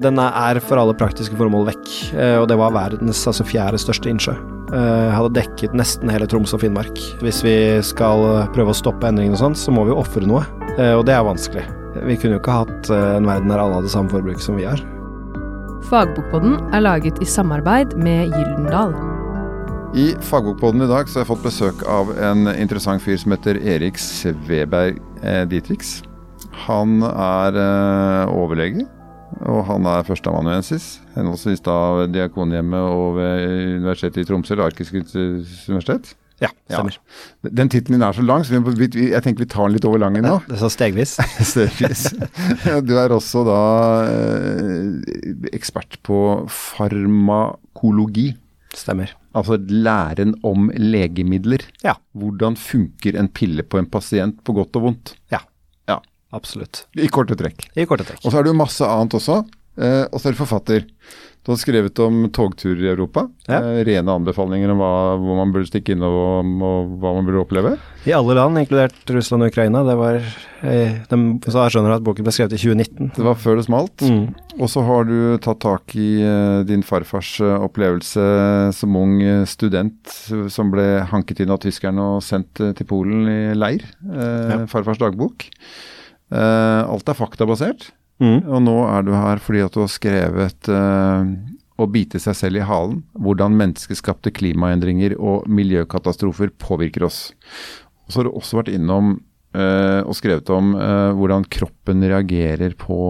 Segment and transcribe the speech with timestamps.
[0.00, 4.08] Den er for alle praktiske formål vekk, eh, og det var verdens altså fjerde største
[4.08, 4.32] innsjø.
[4.72, 6.96] Eh, hadde dekket nesten hele Troms og Finnmark.
[7.20, 7.52] Hvis vi
[7.84, 10.46] skal prøve å stoppe endringene og sånn, så må vi ofre noe,
[10.78, 11.66] eh, og det er vanskelig.
[12.06, 14.80] Vi kunne jo ikke hatt en verden der alle hadde samme forbruk som vi har.
[15.90, 18.94] Fagbokpodden er laget i samarbeid med Gyldendal.
[19.92, 23.58] I Fagbokpodden i dag så har jeg fått besøk av en interessant fyr som heter
[23.58, 25.02] Erik Sveberg
[25.50, 25.98] Dietrich.
[26.70, 27.60] Han er
[28.30, 28.86] overlege
[29.48, 33.44] og han er førsteamanuensis, henholdsvis da ved Diakonhjemmet og ved
[33.78, 36.14] Universitetet i Tromsø, eller Arktisk universitet.
[36.40, 36.96] Ja, stemmer.
[36.96, 37.50] Ja.
[37.60, 40.00] Den tittelen din er så lang, så vi, jeg tenker vi tar den litt over
[40.00, 40.38] langen nå.
[40.38, 41.18] Ja, det er så stegvis.
[41.52, 42.06] stegvis.
[42.88, 43.60] Du er også da
[44.08, 48.30] eh, ekspert på farmakologi.
[48.76, 49.12] Stemmer.
[49.36, 51.66] Altså læren om legemidler.
[51.84, 51.98] Ja.
[52.16, 55.14] Hvordan funker en pille på en pasient på godt og vondt?
[55.34, 55.42] Ja.
[56.36, 56.84] Absolutt.
[56.94, 57.70] I korte trekk.
[57.74, 58.22] I korte trekk.
[58.24, 59.42] Og så er det jo masse annet også.
[59.80, 60.86] Eh, og så er du forfatter.
[61.40, 63.22] Du har skrevet om togturer i Europa.
[63.48, 63.62] Ja.
[63.62, 67.40] Eh, rene anbefalinger om hva, hvor man burde stikke inn og, og, hva man burde
[67.40, 67.70] oppleve.
[68.04, 69.80] I alle land, inkludert Russland og Ukraina.
[69.88, 70.18] Det var,
[70.68, 73.12] eh, de, så jeg skjønner at boken ble skrevet i 2019.
[73.16, 74.04] Det var før det smalt.
[74.04, 74.26] Mm.
[74.58, 78.26] Og så har du tatt tak i eh, din farfars uh, opplevelse
[78.76, 80.12] som ung uh, student
[80.52, 83.88] som ble hanket inn av tyskerne og sendt til Polen i leir.
[84.04, 84.60] Ja.
[84.68, 85.48] Farfars dagbok.
[86.30, 87.90] Uh, alt er faktabasert.
[88.22, 88.44] Mm.
[88.46, 91.24] Og nå er du her fordi at du har skrevet uh,
[91.80, 93.00] 'Å bite seg selv i halen'.
[93.16, 97.30] Hvordan menneskeskapte klimaendringer og miljøkatastrofer påvirker oss.
[98.04, 99.14] Og så har du også vært innom
[99.56, 100.74] uh, og skrevet om
[101.16, 103.00] hvordan kroppen reagerer på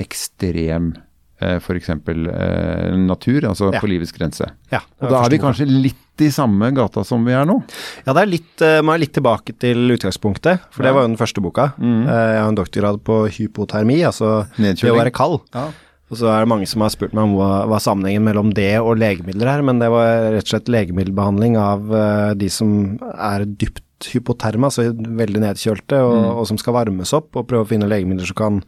[0.00, 0.94] ekstrem
[1.38, 1.90] f.eks.
[1.94, 3.80] Eh, natur, altså ja.
[3.80, 4.50] på livets grense.
[4.72, 7.60] Ja, og Da er vi kanskje litt i samme gata som vi er nå?
[8.02, 10.88] Ja, det er litt, uh, man er litt tilbake til utgangspunktet, for ja.
[10.88, 11.68] det var jo den første boka.
[11.78, 12.00] Mm.
[12.08, 15.44] Jeg har en doktorgrad på hypotermi, altså det å være kald.
[15.54, 15.68] Ja.
[16.08, 18.72] Og så er det mange som har spurt meg om hva, hva sammenhengen mellom det
[18.80, 22.72] og legemidler er, men det var rett og slett legemiddelbehandling av uh, de som
[23.12, 26.28] er dypt hypoterme, altså veldig nedkjølte, og, mm.
[26.32, 28.60] og, som skal varmes opp, og prøve å finne legemidler som kan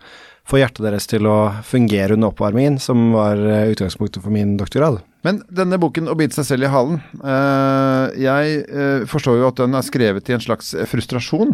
[0.50, 5.00] få hjertet deres til å fungere under oppvarmingen, som var eh, utgangspunktet for min doktorgrad.
[5.27, 9.60] Men denne boken 'Å bite seg selv i halen', eh, jeg eh, forstår jo at
[9.60, 11.53] den er skrevet i en slags frustrasjon.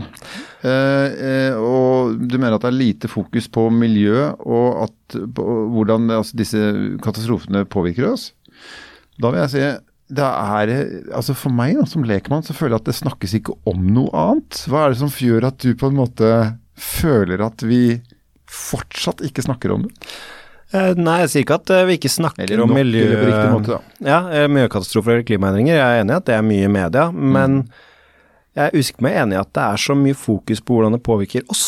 [1.57, 6.63] Og du mener at det er lite fokus på miljø og at, hvordan altså, disse
[7.03, 8.33] katastrofene påvirker oss.
[9.21, 9.67] Da vil jeg si
[10.07, 10.71] det er,
[11.19, 14.61] altså For meg som lekmann så føler jeg at det snakkes ikke om noe annet.
[14.71, 16.29] Hva er det som gjør at du på en måte
[16.77, 17.99] føler at vi
[18.51, 20.11] fortsatt ikke snakker om det?
[20.75, 23.07] Eh, nei, jeg sier ikke at eh, vi ikke snakker om miljø...
[23.53, 25.79] Måte, ja, eh, miljøkatastrofer eller klimaendringer.
[25.79, 27.27] Jeg er enig i at det er mye i media, mm.
[27.37, 27.59] men
[28.57, 31.05] jeg er usikker meg enig i at det er så mye fokus på hvordan det
[31.07, 31.67] påvirker oss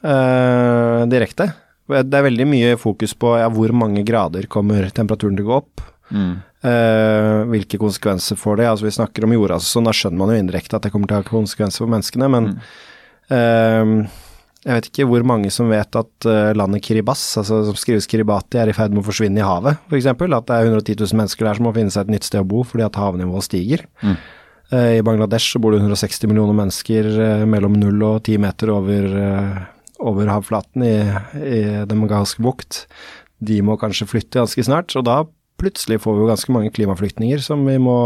[0.00, 1.52] eh, direkte.
[1.92, 5.58] Det er veldig mye fokus på ja, hvor mange grader kommer temperaturen til å gå
[5.60, 5.84] opp.
[6.12, 6.32] Mm.
[6.62, 8.68] Eh, hvilke konsekvenser får det?
[8.70, 11.18] Altså Vi snakker om jorda, så da skjønner man jo indirekte at det kommer til
[11.18, 12.60] å ha konsekvenser for menneskene, men mm.
[13.38, 14.18] eh,
[14.62, 18.60] jeg vet ikke hvor mange som vet at uh, landet Kiribas, altså som skrives Kiribati,
[18.62, 20.06] er i ferd med å forsvinne i havet, f.eks.
[20.06, 22.46] At det er 110 000 mennesker der som må finne seg et nytt sted å
[22.52, 23.82] bo fordi at havnivået stiger.
[24.04, 24.14] Mm.
[24.70, 28.70] Uh, I Bangladesh så bor det 160 millioner mennesker uh, mellom 0 og 10 meter
[28.76, 29.18] over,
[29.98, 30.94] over havflaten i,
[31.42, 32.84] i Den Bengalske bukt.
[33.42, 35.24] De må kanskje flytte ganske snart, og da
[35.58, 37.98] plutselig får vi jo ganske mange klimaflyktninger som vi må,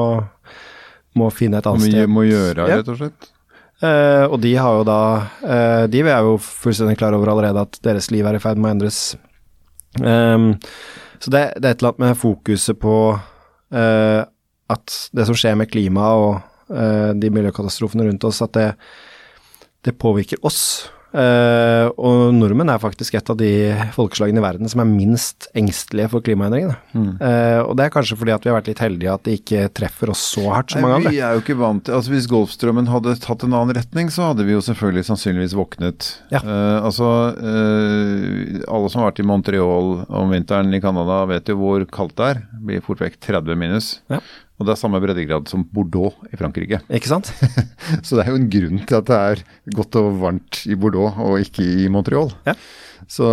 [1.21, 2.01] må finne et annet sted.
[2.01, 3.33] Vi må gjøre, rett og slett?
[3.77, 5.01] Uh, og de har jo da
[5.45, 8.71] uh, De er jo fullstendig klar over allerede at deres liv er i ferd med
[8.71, 9.01] å endres.
[10.01, 10.55] Um,
[11.21, 14.23] så det, det, er et eller annet med fokuset på uh,
[14.73, 18.65] at det som skjer med klimaet og de miljøkatastrofene rundt oss, at det,
[19.87, 20.89] det påvirker oss.
[21.17, 23.51] Uh, og nordmenn er faktisk et av de
[23.95, 26.77] folkeslagene i verden som er minst engstelige for klimaendringene.
[26.93, 27.15] Mm.
[27.23, 29.63] Uh, og det er kanskje fordi at vi har vært litt heldige at det ikke
[29.81, 31.15] treffer oss så hardt som Nei, mange andre.
[31.17, 34.31] Vi er jo ikke vant til, altså Hvis Golfstrømmen hadde tatt en annen retning, så
[34.31, 36.11] hadde vi jo selvfølgelig sannsynligvis våknet.
[36.35, 36.43] Ja.
[36.45, 41.87] Uh, altså Alle som har vært i Montreal om vinteren i Canada vet jo hvor
[41.89, 42.45] kaldt det er.
[42.53, 43.95] Det blir fort vekk 30 minus.
[44.13, 44.21] Ja.
[44.57, 46.81] Og det er samme breddegrad som Bordeaux i Frankrike.
[46.89, 47.29] Ikke sant?
[48.07, 49.43] så det er jo en grunn til at det er
[49.77, 52.33] godt og varmt i Bordeaux og ikke i Montreal.
[52.49, 52.57] Ja.
[53.05, 53.29] Så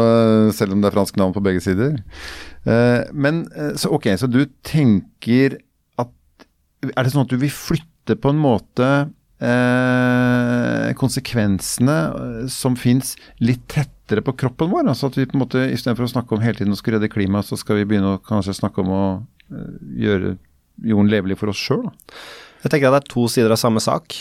[0.56, 1.96] selv om det er fransk navn på begge sider.
[2.68, 5.58] Eh, men eh, så ok, så du tenker
[6.00, 6.12] at
[6.92, 8.90] Er det sånn at du vil flytte på en måte
[9.40, 14.90] eh, konsekvensene eh, som fins litt tettere på kroppen vår?
[14.92, 17.16] Altså at vi på en måte istedenfor å snakke om hele tiden å skulle redde
[17.16, 19.06] klimaet, så skal vi begynne å kanskje snakke om å
[20.00, 20.36] gjøre
[20.82, 21.86] jorden levelig for oss sjøl?
[22.64, 24.16] Jeg tenker at det er to sider av samme sak.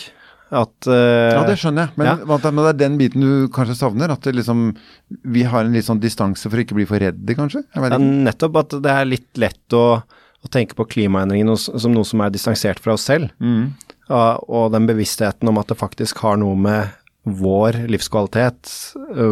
[0.52, 2.16] At uh, Ja, det skjønner jeg, men, ja.
[2.28, 4.12] men, det er den biten du kanskje savner?
[4.12, 4.75] At liksom,
[5.08, 7.64] vi har en litt sånn distanse for å ikke bli for redde, kanskje?
[7.72, 12.20] Ja, nettopp at det er litt lett å, å tenke på klimaendringene som noe som
[12.25, 13.32] er distansert fra oss selv.
[13.40, 13.70] Mm.
[14.10, 18.69] Og, og den bevisstheten om at det faktisk har noe med vår livskvalitet,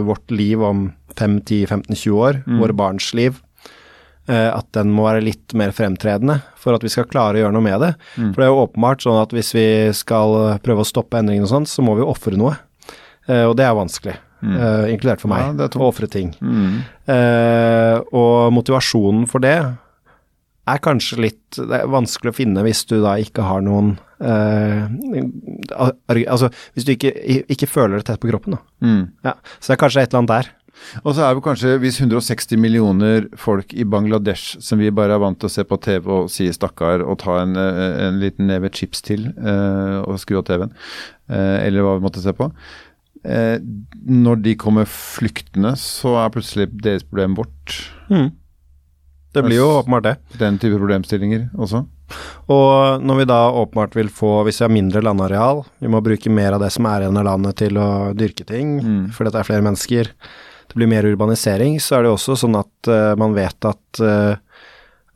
[0.06, 0.88] vårt liv om
[1.18, 2.60] 5, 10, 15, 20 år, mm.
[2.62, 3.40] våre barns liv,
[4.30, 7.66] at den må være litt mer fremtredende for at vi skal klare å gjøre noe
[7.66, 7.92] med det.
[8.14, 8.30] Mm.
[8.30, 9.66] For det er jo åpenbart sånn at hvis vi
[9.96, 12.54] skal prøve å stoppe endringene og sånn, så må vi ofre noe.
[13.30, 14.16] Og det er vanskelig.
[14.40, 14.56] Mm.
[14.94, 15.58] inkludert for meg.
[15.60, 16.30] Ja, å ofre ting.
[16.40, 16.80] Mm.
[18.16, 19.58] og motivasjonen for det
[20.70, 24.84] er kanskje litt det er vanskelig å finne hvis du da ikke har noen eh,
[25.80, 27.12] Altså hvis du ikke,
[27.50, 28.60] ikke, føler det tett på kroppen, da.
[28.84, 29.02] Mm.
[29.26, 30.50] Ja, så det er kanskje et eller annet der.
[31.04, 35.22] Og så er det kanskje hvis 160 millioner folk i Bangladesh, som vi bare er
[35.22, 38.50] vant til å se på TV og si stakkar og ta en, eh, en liten
[38.50, 40.74] neve chips til uh, og skru av TV-en,
[41.30, 42.50] uh, eller hva vi måtte se på.
[43.20, 43.56] Uh,
[44.08, 47.80] når de kommer flyktende, så er plutselig deres problem vårt.
[48.10, 48.30] Mm.
[49.30, 50.16] Det blir jo åpenbart det.
[50.40, 51.84] Den type problemstillinger også.
[52.50, 56.32] Og når vi da åpenbart vil få, hvis vi har mindre landareal, vi må bruke
[56.34, 59.04] mer av det som er igjen av landet til å dyrke ting, mm.
[59.14, 60.10] fordi det er flere mennesker,
[60.70, 64.38] det blir mer urbanisering, så er det også sånn at uh, man vet at uh,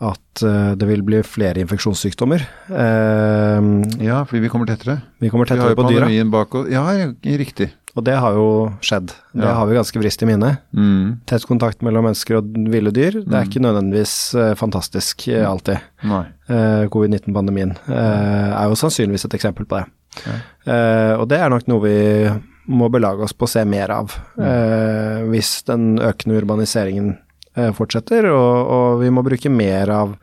[0.05, 2.43] at uh, det vil bli flere infeksjonssykdommer.
[2.75, 4.99] ja, fordi vi kommer tettere.
[5.23, 6.11] Vi kommer tettere på dyra.
[6.29, 6.69] Bak oss.
[6.73, 6.83] Ja,
[7.23, 7.71] riktig.
[7.95, 8.49] Og det har jo
[8.83, 9.12] skjedd.
[9.33, 9.55] Det ja.
[9.55, 10.56] har vi ganske vrist i minne.
[10.75, 11.23] Mm.
[11.31, 13.53] Tett kontakt mellom mennesker og ville dyr, det er mm.
[13.53, 14.17] ikke nødvendigvis
[14.59, 15.87] fantastisk uh, alltid.
[16.03, 19.87] Uh, Covid-19-pandemien er jo sannsynligvis et eksempel på det.
[20.15, 20.35] Ja.
[21.19, 21.95] og det er nok noe vi
[22.66, 25.28] må belage oss på å se mer av, mm.
[25.32, 27.12] hvis den økende urbaniseringen
[27.76, 30.14] fortsetter, og, og, vi må bruke mer av,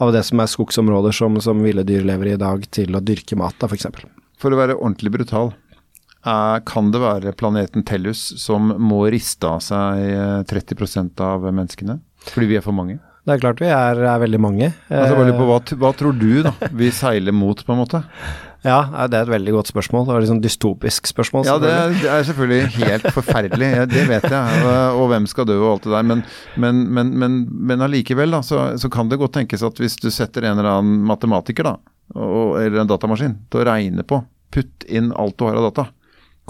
[0.00, 3.02] av det som er skogsområder som, som ville dyr lever i i dag, til å
[3.04, 3.90] dyrke mat, da, f.eks.
[3.90, 4.06] For,
[4.40, 5.52] for å være ordentlig brutal,
[6.22, 12.00] kan det være planeten Tellus som må riste av seg 30 eh, av menneskene?
[12.28, 12.98] Fordi vi er for mange?
[13.30, 14.72] Det er klart vi er, er veldig mange.
[14.90, 18.00] Altså, på, hva, hva, tror du da vi seiler mot, på en måte?
[18.66, 20.02] Ja, det er et veldig godt spørsmål.
[20.08, 21.46] Det var litt sånn dystopisk spørsmål.
[21.46, 23.70] Ja, det er, det er, selvfølgelig helt forferdelig.
[23.92, 24.58] Det vet jeg.
[24.66, 26.10] Og, og, hvem skal dø og alt det der.
[26.10, 26.24] Men,
[26.60, 27.38] men, men, men,
[27.70, 30.72] men allikevel, da, så, så, kan det godt tenkes at hvis du setter en eller
[30.74, 35.46] annen matematiker, da, og, eller en datamaskin, til å regne på, putt inn alt du
[35.46, 35.88] har av data,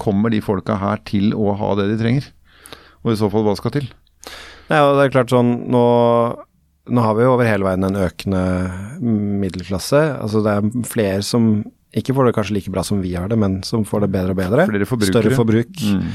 [0.01, 2.33] kommer de folka her til å ha det de trenger?
[3.05, 3.91] Og i så fall, hva skal til?
[4.71, 5.85] Ja, det er klart sånn, nå,
[6.89, 8.43] nå har vi jo over hele verden en økende
[9.01, 10.01] middelklasse.
[10.23, 11.53] Altså det er flere som
[11.97, 14.35] ikke får det kanskje like bra som vi har det, men som får det bedre
[14.35, 14.67] og bedre.
[15.11, 15.73] Større forbruk.
[15.83, 16.07] Mm.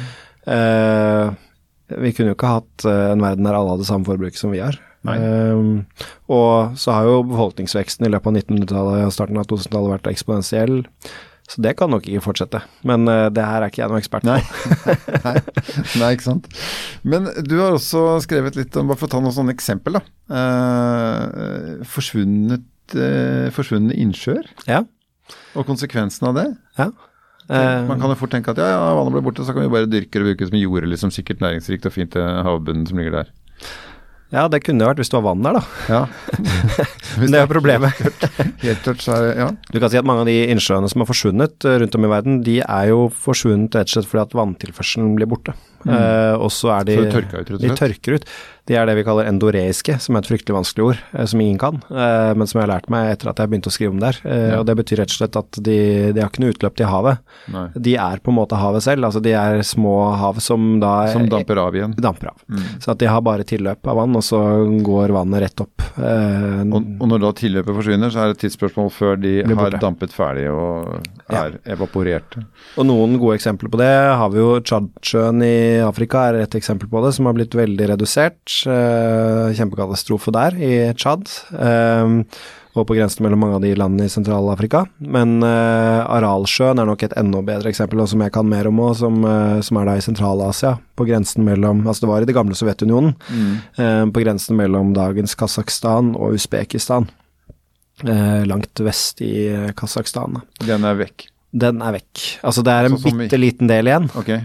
[0.55, 1.33] Eh,
[1.99, 4.63] vi kunne jo ikke hatt eh, en verden der alle hadde samme forbruk som vi
[4.63, 4.79] har.
[5.05, 5.59] Eh,
[6.33, 10.77] og så har jo befolkningsveksten i løpet av 1900-tallet og starten av 2000-tallet vært eksponentiell.
[11.45, 12.61] Så det kan nok ikke fortsette.
[12.87, 14.31] Men uh, det her er ikke jeg noen ekspert på.
[14.31, 14.41] Nei.
[15.27, 15.35] Nei.
[16.01, 16.11] Nei.
[16.15, 16.47] ikke sant.
[17.05, 20.03] Men du har også skrevet litt om, bare for å ta noen sånne eksempel, da.
[20.31, 22.65] Uh, forsvunnet,
[22.97, 24.49] uh, forsvunne innsjøer.
[24.69, 24.81] Ja.
[25.53, 26.47] Og konsekvensen av det.
[26.79, 26.89] Ja.
[27.45, 29.89] Man kan jo fort tenke at ja, ja, vannet ble borte, så kan vi bare
[29.89, 33.29] dyrke og bruke det som jorde, liksom sikkert næringsrikt og fint havbunnen som ligger der.
[34.35, 35.61] Ja, det kunne det vært hvis det var vann der, da.
[35.87, 36.01] Ja.
[37.21, 38.01] Men det er problemet.
[38.65, 39.47] Helt tørt, så er det, ja.
[39.71, 42.11] Du kan si at mange av de innsjøene som har forsvunnet eh, rundt om i
[42.11, 45.55] verden, de er jo forsvunnet rett og slett fordi at vanntilførselen blir borte.
[45.85, 45.93] Mm.
[45.93, 47.65] Uh, og så er de Så tørker ut, rett og slett?
[47.69, 48.29] De tørker ut.
[48.65, 51.59] De er det vi kaller endoreiske, som er et fryktelig vanskelig ord, eh, som ingen
[51.61, 53.99] kan, eh, men som jeg har lært meg etter at jeg begynte å skrive om
[54.01, 54.19] det her.
[54.25, 54.59] Eh, ja.
[54.59, 55.77] Og det betyr rett og slett at de,
[56.15, 57.21] de har ikke noe utløp til havet.
[57.53, 57.67] Nei.
[57.77, 61.27] De er på en måte havet selv, altså de er små hav som da Som
[61.29, 61.93] damper av igjen?
[62.01, 62.41] Damper av.
[62.49, 62.63] Mm.
[62.81, 64.41] Så at de har bare tilløp av vann, og så
[64.89, 65.85] går vannet rett opp.
[66.01, 70.15] og, og, når da tilløpet forsvinner, så er det et tidsspørsmål før de har dampet
[70.15, 71.75] ferdig og er ja.
[71.77, 72.41] evaporerte.
[72.81, 76.89] Og noen gode eksempler på det har vi jo Tsjadsjøen i Afrika er et eksempel
[76.91, 78.43] på det, som har blitt veldig redusert.
[78.69, 81.25] Eh, kjempekatastrofe der, i Tsjad.
[81.55, 82.13] Eh,
[82.75, 84.81] og på grensen mellom mange av de landene i Sentral-Afrika.
[84.99, 88.81] Men uh, Aralsjøen er nok et enda bedre eksempel, og som jeg kan mer om
[88.83, 89.21] òg, som,
[89.63, 90.73] som, er da i Sentral-Asia.
[90.99, 93.13] På grensen mellom Altså det var i det gamle Sovjetunionen.
[93.31, 94.11] Mm.
[94.11, 97.07] På grensen mellom dagens Kasakhstan og Usbekistan.
[98.51, 100.41] langt vest i Kasakhstan.
[100.67, 101.29] Den er vekk?
[101.55, 102.21] Den er vekk.
[102.43, 104.09] Altså det er en altså, bitte liten del igjen.
[104.19, 104.43] Okay.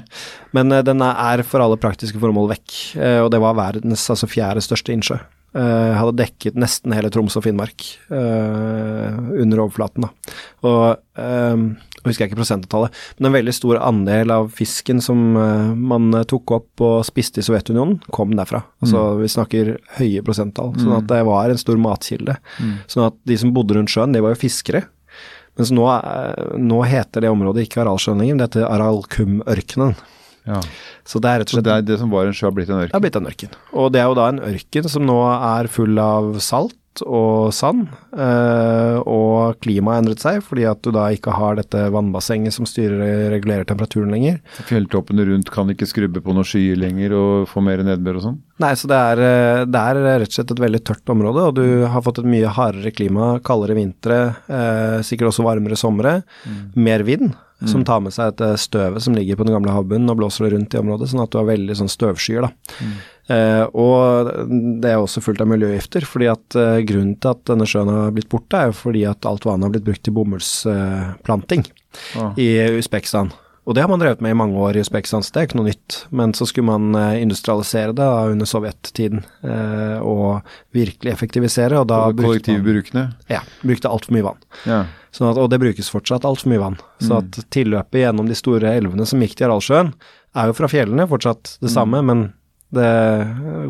[0.57, 2.79] Men uh, den er for alle praktiske formål vekk.
[2.97, 5.21] Uh, og det var verdens altså fjerde største innsjø.
[5.51, 10.07] Uh, hadde dekket nesten hele Troms og Finnmark under overflaten.
[10.07, 10.35] da.
[10.63, 10.85] Og
[11.21, 15.19] jeg husker jeg ikke prosenttallet, men en veldig stor andel av fisken som
[15.77, 18.63] man tok opp og spiste i Sovjetunionen, kom derfra.
[18.81, 19.19] Altså mm.
[19.21, 20.71] vi snakker høye prosenttall.
[20.79, 21.11] Sånn at mm.
[21.11, 22.39] det var en stor matkilde.
[22.63, 22.73] Mm.
[22.95, 24.87] Sånn at de som bodde rundt sjøen, de var jo fiskere.
[25.59, 25.85] Mens nå,
[26.63, 29.99] nå heter det området ikke Aralsjøen lenger, det heter Aralkumørkenen.
[30.51, 30.61] Ja.
[31.07, 32.73] Så det er rett og slett det, er det som var en sjø, har blitt
[32.73, 32.93] en ørken?
[32.93, 33.57] Det har blitt en ørken.
[33.73, 36.77] Og det er jo da en ørken som nå er full av salt
[37.07, 37.87] og sand,
[38.19, 42.67] eh, og klimaet har endret seg fordi at du da ikke har dette vannbassenget som
[42.69, 44.41] styrer regulerer temperaturen lenger.
[44.69, 48.41] Fjelltoppene rundt kan ikke skrubbe på noen skyer lenger og få mer nedbør og sånn?
[48.61, 51.55] Nei, så det er, eh, det er, rett og slett et veldig tørt område, og
[51.61, 56.61] du har fått et mye hardere klima, kaldere vintre, eh, sikkert også varmere somre, mm.
[56.75, 57.31] mer vind
[57.69, 60.55] som tar med seg dette støvet som ligger på den gamle havbunnen og blåser det
[60.55, 62.47] rundt i området, sånn at du har veldig sånn støvskyer.
[62.47, 62.79] da.
[62.81, 62.95] Mm.
[63.31, 64.31] Eh, og
[64.83, 68.17] det er også fullt av miljøgifter, fordi at eh, grunnen til at denne sjøen har
[68.17, 71.69] blitt borte, er jo fordi at alt vannet har blitt brukt til bomullsplanting
[72.19, 72.33] ah.
[72.41, 72.51] i
[72.81, 73.31] Usbekistan.
[73.71, 75.59] Og det har man drevet med i mange år i Usbekistan, så det er ikke
[75.61, 75.97] noe nytt.
[76.11, 81.79] Men så skulle man eh, industrialisere det da, under sovjettiden, eh, og virkelig effektivisere.
[81.79, 83.05] Og da Kollektivbrukene?
[83.31, 84.41] Ja, brukte altfor mye vann.
[84.67, 84.81] Ja.
[85.15, 86.81] Sånn at, og det brukes fortsatt altfor mye vann.
[86.99, 87.15] Så mm.
[87.21, 89.95] at tilløpet gjennom de store elvene som gikk til Aralsjøen,
[90.35, 91.75] er jo fra fjellene fortsatt det mm.
[91.77, 92.27] samme, men
[92.75, 92.91] det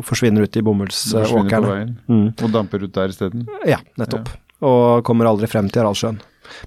[0.09, 1.77] forsvinner ut i bomullsåkrene.
[2.09, 2.25] Mm.
[2.41, 3.45] Og damper ut der isteden?
[3.69, 4.33] Ja, nettopp.
[4.33, 4.41] Ja.
[4.65, 6.17] Og kommer aldri frem til Aralsjøen.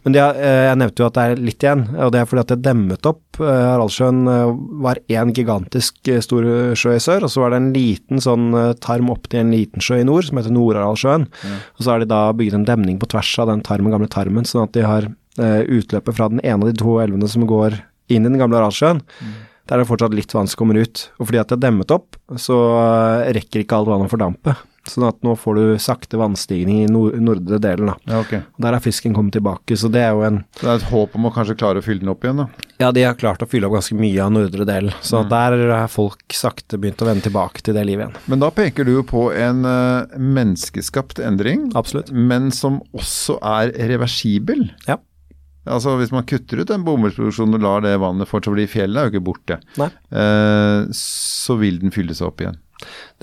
[0.04, 2.42] Men det, eh, jeg nevnte jo at det er litt igjen, og det er fordi
[2.44, 3.22] at det demmet opp.
[3.40, 4.52] Eh, Haraldsjøen eh,
[4.84, 6.48] var én gigantisk stor
[6.78, 8.50] sjø i sør, og så var det en liten sånn
[8.84, 11.28] tarm opp til en liten sjø i nord som heter Nord-Haraldsjøen.
[11.44, 11.56] Ja.
[11.78, 14.48] Og så har de da bygget en demning på tvers av den tarmen, gamle tarmen,
[14.48, 17.80] sånn at de har utløpet fra den ene av de to elvene som går
[18.12, 19.00] inn i den gamle Haraldsjøen.
[19.02, 19.34] Mm.
[19.64, 21.08] Der er det fortsatt litt vann som kommer ut.
[21.18, 22.58] Og fordi at det er demmet opp, så
[23.34, 24.54] rekker ikke alt vannet å fordampe.
[24.88, 27.92] Sånn at nå får du sakte vannstigning i nord nordre delen.
[28.04, 28.42] Ja, okay.
[28.60, 31.28] Der er fisken kommet tilbake, så det er jo en det er et håp om
[31.28, 32.68] å kanskje klare å fylle den opp igjen, da?
[32.82, 35.30] Ja, de har klart å fylle opp ganske mye av nordre del, så mm.
[35.32, 38.20] der har folk sakte begynt å vende tilbake til det livet igjen.
[38.32, 42.12] Men da peker du jo på en uh, menneskeskapt endring, Absolutt.
[42.12, 44.68] men som også er reversibel.
[44.88, 45.00] Ja.
[45.64, 49.00] Altså Hvis man kutter ut den bomullsproduksjonen og lar det vannet fortsatt bli i fjellet,
[49.00, 49.60] er jo ikke borte.
[50.12, 52.60] Uh, så vil den fylle seg opp igjen.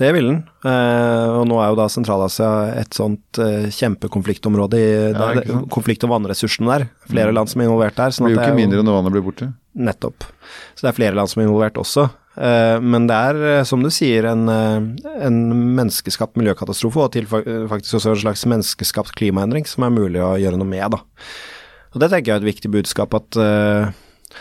[0.00, 0.38] Det vil den.
[0.66, 2.48] Eh, og nå er jo da Sentral-Asia
[2.80, 4.80] et sånt eh, kjempekonfliktområde.
[4.80, 6.88] I, ja, det, konflikt om vannressursene der.
[7.10, 7.36] Flere mm.
[7.38, 8.14] land som er involvert der.
[8.14, 9.52] Sånn det blir jo ikke mindre når vannet blir borte.
[9.78, 10.26] Nettopp.
[10.74, 12.08] Så det er flere land som er involvert også.
[12.40, 15.40] Eh, men det er, som du sier, en, en
[15.78, 20.60] menneskeskapt miljøkatastrofe, og til faktisk også en slags menneskeskapt klimaendring som er mulig å gjøre
[20.60, 21.04] noe med, da.
[21.92, 23.36] Og det tenker jeg er et viktig budskap at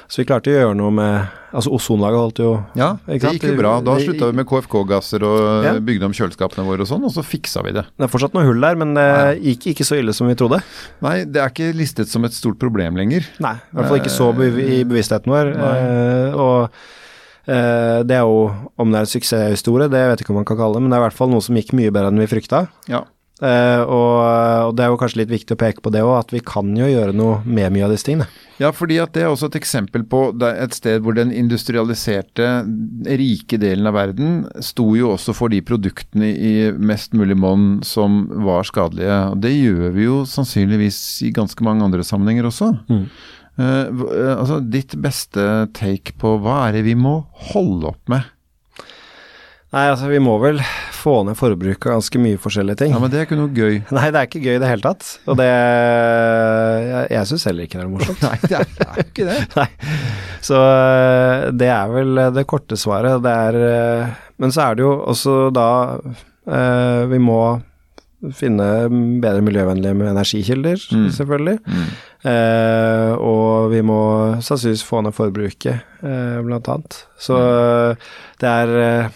[0.08, 3.56] så vi klarte å gjøre noe med Altså ozonlaget holdt jo Ja, det gikk jo
[3.58, 3.74] bra.
[3.84, 5.74] Da slutta vi med KFK-gasser og ja.
[5.84, 7.84] bygde om kjøleskapene våre og sånn, og så fiksa vi det.
[8.00, 9.10] Det er fortsatt noe hull der, men det
[9.44, 10.62] gikk ikke så ille som vi trodde.
[11.04, 13.28] Nei, det er ikke listet som et stort problem lenger.
[13.44, 15.52] Nei, i hvert fall ikke så i bevisstheten vår.
[15.68, 18.46] Eh, og eh, det er jo,
[18.80, 20.94] om det er en suksesshistorie, det vet jeg ikke om man kan kalle det, men
[20.94, 22.70] det er i hvert fall noe som gikk mye bedre enn vi frykta.
[22.92, 23.04] Ja.
[23.42, 24.18] Uh, og,
[24.68, 26.68] og, det er jo kanskje litt viktig å peke på det òg, at vi kan
[26.78, 28.28] jo gjøre noe med mye av disse tingene.
[28.62, 32.50] Ja, fordi at det er også et eksempel på et sted hvor den industrialiserte,
[33.18, 38.28] rike delen av verden sto jo også for de produktene i mest mulig monn som
[38.46, 39.18] var skadelige.
[39.34, 42.76] Og det gjør vi jo sannsynligvis i ganske mange andre sammenhenger også.
[42.92, 43.08] Mm.
[43.58, 48.30] Uh, altså, ditt beste take på hva er det vi må holde opp med?
[49.72, 50.58] Nei, altså vi må vel
[50.92, 52.92] få ned forbruket av ganske mye forskjellige ting.
[52.92, 53.78] Ja, Men det er ikke noe gøy.
[53.96, 55.08] Nei, det er ikke gøy i det hele tatt.
[55.32, 58.26] Og det Jeg, jeg syns heller ikke det er morsomt.
[58.28, 58.68] Nei, det er,
[59.00, 59.40] jo ikke det.
[59.62, 59.70] Nei.
[60.44, 63.24] Så eh, det er vel det korte svaret.
[63.24, 67.42] Det er eh, Men så er det jo også da eh, Vi må
[68.38, 68.68] finne
[69.24, 71.08] bedre miljøvennlige energikilder, mm.
[71.16, 71.56] selvfølgelig.
[71.66, 71.88] Mm.
[72.30, 74.04] Eh, og vi må
[74.46, 77.00] sannsynligvis få ned forbruket, eh, blant annet.
[77.18, 78.06] Så mm.
[78.44, 79.10] det er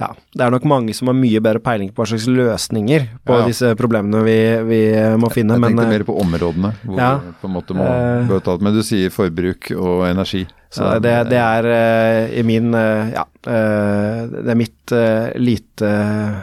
[0.00, 3.36] ja, det er nok mange som har mye bedre peiling på hva slags løsninger på
[3.38, 3.46] ja.
[3.46, 4.80] disse problemene vi, vi
[5.20, 5.54] må finne.
[5.54, 7.10] Jeg, jeg tenkte men, mer på områdene, hvor ja,
[7.40, 8.64] på en måte må uh, bøte alt.
[8.66, 10.42] Men du sier forbruk og energi.
[10.70, 14.92] Så det, det er uh, i min uh, Ja, det er mitt
[15.40, 15.90] lite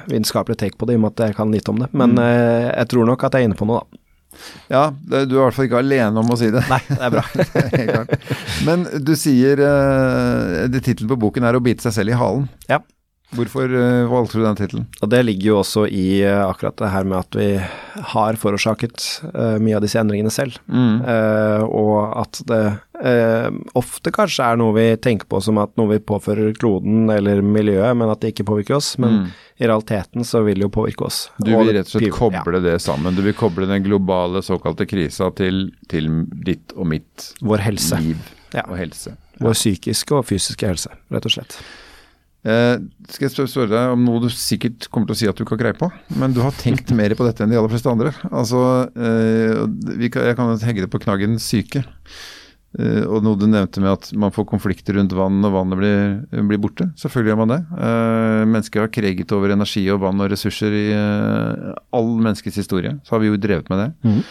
[0.08, 1.92] vitenskapelige take på det, i og med at jeg kan lite om det.
[1.94, 2.24] Men mm.
[2.72, 4.04] jeg tror nok at jeg er inne på noe, da.
[4.70, 6.64] Ja, du er i hvert fall ikke alene om å si det.
[6.70, 7.24] Nei, det er bra.
[8.68, 12.48] Men du sier uh, Tittelen på boken er 'Å bite seg selv i halen'.
[12.70, 12.82] Ja.
[13.36, 14.86] Hvorfor uh, valgte du den tittelen?
[15.12, 17.48] Det ligger jo også i uh, akkurat det her med at vi
[18.14, 19.04] har forårsaket
[19.34, 20.56] uh, mye av disse endringene selv.
[20.68, 21.02] Mm.
[21.68, 22.62] og at det
[23.78, 27.94] ofte kanskje er noe vi tenker på som at noe vi påfører kloden eller miljøet,
[27.98, 28.96] men at det ikke påvirker oss.
[29.02, 29.28] Men mm.
[29.62, 31.20] i realiteten så vil det jo påvirke oss.
[31.38, 32.64] Du vil rett og slett koble ja.
[32.72, 33.18] det sammen.
[33.18, 36.10] Du vil koble den globale såkalte krisa til, til
[36.48, 38.02] ditt og mitt Vår helse.
[38.02, 38.66] liv ja.
[38.66, 39.14] og helse.
[39.44, 41.60] Vår psykiske og fysiske helse, rett og slett.
[42.48, 42.78] Eh,
[43.12, 45.58] skal jeg spørre deg om noe du sikkert kommer til å si at du ikke
[45.58, 48.14] har greie på, men du har tenkt mer på dette enn de aller fleste andre.
[48.32, 48.62] Altså,
[48.96, 51.84] eh, kan, Jeg kan hegge det på knaggen syke.
[52.78, 56.44] Eh, og noe du nevnte med at man får konflikter rundt vann når vannet blir,
[56.50, 56.90] blir borte.
[57.00, 57.62] Selvfølgelig gjør man det.
[57.88, 62.94] Eh, mennesker har kreget over energi og vann og ressurser i eh, all menneskets historie.
[63.08, 63.90] Så har vi jo drevet med det.
[64.06, 64.22] Mm.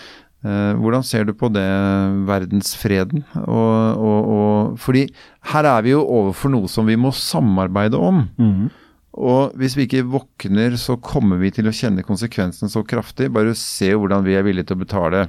[0.45, 1.64] Hvordan ser du på det,
[2.28, 3.25] verdensfreden?
[3.40, 5.07] Og, og, og, fordi
[5.50, 8.21] her er vi jo overfor noe som vi må samarbeide om.
[8.38, 8.69] Mm.
[9.16, 13.31] Og hvis vi ikke våkner, så kommer vi til å kjenne konsekvensen så kraftig.
[13.35, 15.25] Bare se hvordan vi er villige til å betale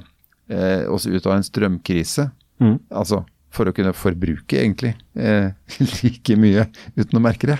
[0.52, 2.28] eh, oss ut av en strømkrise.
[2.60, 2.76] Mm.
[2.92, 3.24] Altså
[3.54, 5.54] for å kunne forbruke, egentlig, eh,
[6.02, 6.66] like mye
[6.98, 7.58] uten å merke det.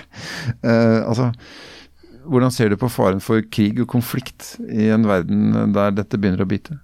[0.61, 1.31] Eh, altså,
[2.29, 6.45] hvordan ser du på faren for krig og konflikt i en verden der dette begynner
[6.45, 6.77] å bite?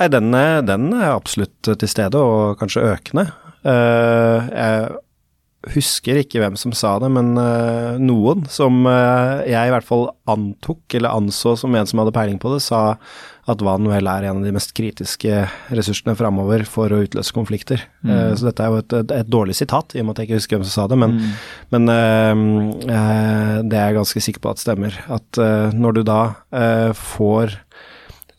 [0.00, 0.34] Nei, den,
[0.66, 3.28] den er absolutt til stede, og kanskje økende.
[3.64, 9.86] Uh, jeg husker ikke hvem som sa det, men uh, noen som jeg i hvert
[9.86, 12.98] fall antok, eller anså som en som hadde peiling på det, sa
[13.48, 15.44] at vann vel er en av de mest kritiske
[15.76, 17.82] ressursene framover for å utløse konflikter.
[18.00, 18.34] Mm.
[18.40, 20.38] Så dette er jo et, et, et, dårlig sitat, i og med at jeg ikke
[20.40, 21.34] husker hvem som sa det, men, mm.
[21.76, 21.90] men
[23.68, 24.96] det er jeg ganske sikker på at stemmer.
[25.12, 25.42] At
[25.76, 26.22] når du da
[26.96, 27.58] får,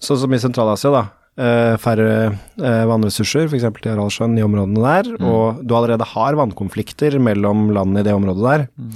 [0.02, 3.68] sånn som i Sentral-Asia, da, færre uh, vannressurser, f.eks.
[3.82, 5.28] til Aralsjøen, i områdene der, mm.
[5.28, 8.66] og du allerede har vannkonflikter mellom landene i det området der.
[8.80, 8.96] Mm.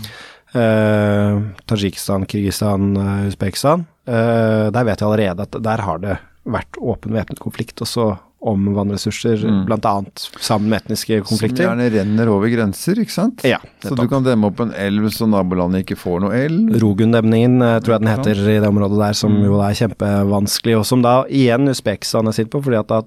[0.50, 2.96] Uh, Tadsjikistan, Kirgisistan,
[3.28, 3.86] Usbekistan.
[4.10, 6.16] der vet jeg allerede at der har det
[6.50, 8.06] vært åpen væpnet konflikt, og så
[8.40, 9.66] om vannressurser, mm.
[9.68, 9.94] bl.a.
[10.40, 11.66] sammen med etniske konflikter.
[11.66, 13.44] Som gjerne renner over grenser, ikke sant?
[13.48, 16.78] Ja, så du kan demme opp en elv så nabolandet ikke får noe elv?
[16.80, 19.44] Rogundemningen, eh, tror jeg den heter i det området der, som mm.
[19.50, 23.02] jo er kjempevanskelig, og som da igjen Usbekistan er sitt på, fordi at da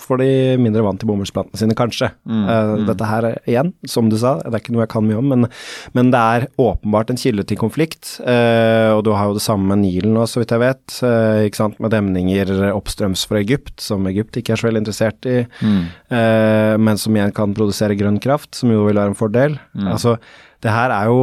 [0.00, 0.30] får de
[0.60, 2.10] mindre vann til bomullsplantene sine, kanskje.
[2.28, 2.44] Mm.
[2.48, 5.28] Uh, dette her igjen, som du sa, det er ikke noe jeg kan mye om,
[5.34, 5.48] men,
[5.96, 9.70] men det er åpenbart en kilde til konflikt, uh, og du har jo det samme
[9.70, 13.76] med Nilen nå, så vidt jeg vet, uh, ikke sant, med demninger oppstrøms fra Egypt,
[13.84, 15.80] som Egypt ikke er så veldig interessert i, mm.
[16.14, 19.56] eh, men som igjen kan produsere grønn kraft, som jo vil være en fordel.
[19.76, 19.90] Mm.
[19.94, 20.16] Altså,
[20.64, 21.18] det her er jo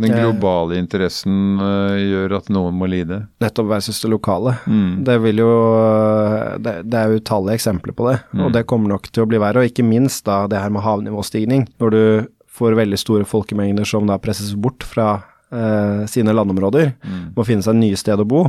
[0.00, 3.22] Den eh, globale eh, interessen uh, gjør at noen må lide?
[3.44, 4.54] Nettopp versus det lokale.
[4.64, 5.02] Mm.
[5.04, 5.50] Det vil jo
[6.64, 8.54] Det, det er utallige eksempler på det, og mm.
[8.56, 9.60] det kommer nok til å bli verre.
[9.60, 11.68] Og ikke minst da det her med havnivåstigning.
[11.82, 12.02] Når du
[12.60, 15.12] får veldig store folkemengder som da presses bort fra
[15.52, 17.22] eh, sine landområder, mm.
[17.36, 18.42] må finne seg nye steder å bo.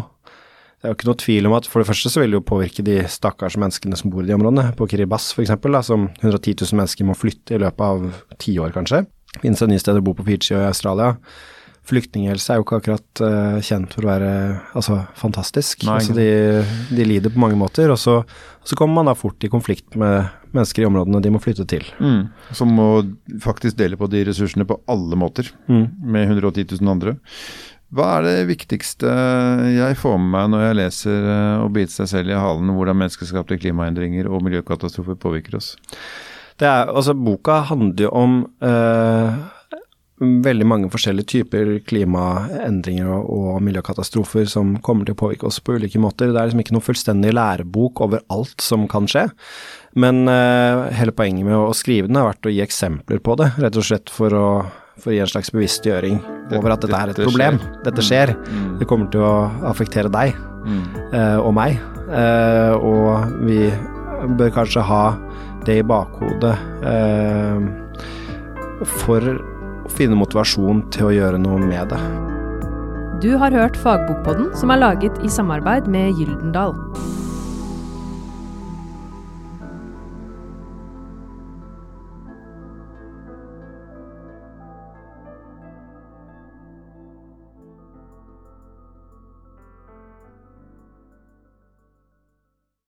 [0.82, 2.48] Det er jo ikke noe tvil om at for det første så vil det jo
[2.50, 4.72] påvirke de stakkars menneskene som bor i de områdene.
[4.80, 5.54] På Kiribas f.eks.,
[5.86, 9.04] som 110 000 mennesker må flytte i løpet av ti år, kanskje.
[9.40, 11.16] Finnes det nye steder å bo på Fiji og i Australia.
[11.88, 14.34] Flyktninghelse er jo ikke akkurat uh, kjent for å være
[14.78, 15.88] altså, fantastisk.
[15.88, 16.28] Nei, altså, de,
[16.92, 18.20] de, lider på mange måter, og så,
[18.62, 21.88] så, kommer man da fort i konflikt med mennesker i områdene de må flytte til.
[21.98, 22.30] Mm.
[22.54, 22.90] Som må
[23.42, 25.86] faktisk dele på de ressursene på alle måter, mm.
[26.06, 27.18] med 110 000 andre.
[27.92, 29.12] Hva er det viktigste
[29.76, 33.02] jeg får med meg når jeg leser eh, og biter seg selv i halen hvordan
[33.02, 35.74] menneskeskapte klimaendringer og miljøkatastrofer påvirker oss?
[36.60, 39.40] Det er, altså Boka handler jo om eh,
[40.22, 45.80] veldig mange forskjellige typer klimaendringer og, og, miljøkatastrofer som kommer til å påvirke oss på
[45.80, 46.30] ulike måter.
[46.30, 49.28] Det er liksom ikke noe fullstendig lærebok over alt som kan skje.
[50.02, 53.52] Men eh, hele poenget med å skrive den har vært å gi eksempler på det,
[53.64, 54.48] rett og slett for å
[55.02, 56.20] for å gi en slags bevisstgjøring
[56.58, 57.60] over at dette, er et problem.
[57.86, 58.36] Dette skjer.
[58.38, 58.66] Mm.
[58.78, 59.34] Det kommer til å
[59.72, 60.84] affektere deg mm.
[61.18, 61.80] eh, og meg.
[62.12, 63.64] Eh, og vi
[64.38, 65.04] bør kanskje ha
[65.68, 66.56] det i bakhodet
[66.88, 67.64] eh,
[69.02, 72.02] for å finne motivasjon til å gjøre noe med det.
[73.22, 76.74] Du har hørt Fagbokpodden, som er laget i samarbeid med Gyldendal.